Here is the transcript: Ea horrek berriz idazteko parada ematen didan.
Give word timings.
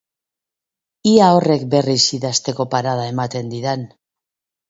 Ea 1.09 1.25
horrek 1.33 1.65
berriz 1.75 1.99
idazteko 2.19 2.67
parada 2.73 3.05
ematen 3.13 3.53
didan. 3.55 3.85